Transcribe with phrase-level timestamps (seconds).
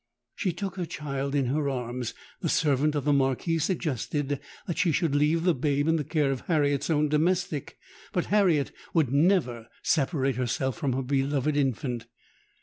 [0.33, 4.91] She took her child in her arms: the servant of the Marquis suggested that she
[4.91, 7.77] should leave the babe in the care of Harriet's own domestic;
[8.11, 12.07] but Harriet would never separate herself from her beloved infant!